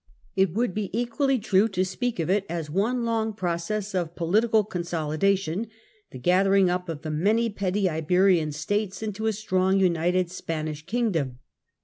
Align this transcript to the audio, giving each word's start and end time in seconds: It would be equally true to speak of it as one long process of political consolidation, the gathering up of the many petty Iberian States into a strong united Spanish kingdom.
It 0.35 0.55
would 0.55 0.73
be 0.73 0.89
equally 0.99 1.37
true 1.37 1.67
to 1.69 1.85
speak 1.85 2.17
of 2.19 2.27
it 2.27 2.43
as 2.49 2.71
one 2.71 3.05
long 3.05 3.33
process 3.33 3.93
of 3.93 4.15
political 4.15 4.63
consolidation, 4.63 5.67
the 6.09 6.17
gathering 6.17 6.71
up 6.71 6.89
of 6.89 7.03
the 7.03 7.11
many 7.11 7.51
petty 7.51 7.87
Iberian 7.87 8.51
States 8.51 9.03
into 9.03 9.27
a 9.27 9.31
strong 9.33 9.79
united 9.79 10.31
Spanish 10.31 10.83
kingdom. 10.87 11.37